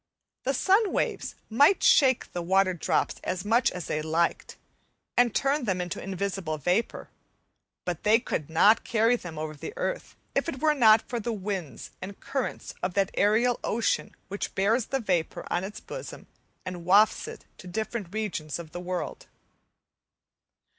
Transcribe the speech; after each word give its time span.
The 0.45 0.55
sun 0.55 0.91
waves 0.91 1.35
might 1.47 1.83
shake 1.83 2.31
the 2.33 2.41
water 2.41 2.73
drops 2.73 3.17
as 3.23 3.45
much 3.45 3.69
as 3.69 3.85
they 3.85 4.01
liked 4.01 4.57
and 5.15 5.31
turn 5.31 5.65
them 5.65 5.79
into 5.79 6.01
invisible 6.01 6.57
vapour, 6.57 7.11
but 7.85 8.01
they 8.01 8.17
could 8.19 8.49
not 8.49 8.83
carry 8.83 9.15
them 9.15 9.37
over 9.37 9.53
the 9.53 9.73
earth 9.77 10.15
if 10.33 10.49
it 10.49 10.59
were 10.59 10.73
not 10.73 11.07
for 11.07 11.19
the 11.19 11.31
winds 11.31 11.91
and 12.01 12.19
currents 12.19 12.73
of 12.81 12.95
that 12.95 13.11
aerial 13.13 13.59
ocean 13.63 14.15
which 14.27 14.55
bears 14.55 14.87
the 14.87 14.99
vapour 14.99 15.45
on 15.53 15.63
its 15.63 15.79
bosom, 15.79 16.25
and 16.65 16.83
wafts 16.83 17.27
it 17.27 17.45
to 17.59 17.67
different 17.67 18.11
regions 18.11 18.57
of 18.57 18.71
the 18.71 18.79
world. 18.79 19.27